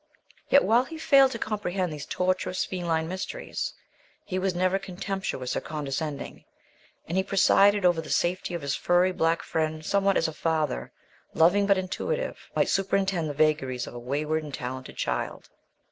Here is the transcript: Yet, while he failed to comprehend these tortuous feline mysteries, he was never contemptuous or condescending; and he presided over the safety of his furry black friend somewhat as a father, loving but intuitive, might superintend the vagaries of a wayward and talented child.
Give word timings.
Yet, 0.49 0.63
while 0.63 0.85
he 0.85 0.97
failed 0.97 1.29
to 1.33 1.37
comprehend 1.37 1.93
these 1.93 2.07
tortuous 2.07 2.65
feline 2.65 3.07
mysteries, 3.07 3.75
he 4.25 4.39
was 4.39 4.55
never 4.55 4.79
contemptuous 4.79 5.55
or 5.55 5.61
condescending; 5.61 6.43
and 7.07 7.17
he 7.17 7.23
presided 7.23 7.85
over 7.85 8.01
the 8.01 8.09
safety 8.09 8.55
of 8.55 8.63
his 8.63 8.73
furry 8.75 9.11
black 9.11 9.43
friend 9.43 9.85
somewhat 9.85 10.17
as 10.17 10.27
a 10.27 10.33
father, 10.33 10.91
loving 11.35 11.67
but 11.67 11.77
intuitive, 11.77 12.49
might 12.55 12.67
superintend 12.69 13.29
the 13.29 13.35
vagaries 13.35 13.85
of 13.85 13.93
a 13.93 13.99
wayward 13.99 14.43
and 14.43 14.55
talented 14.55 14.97
child. 14.97 15.51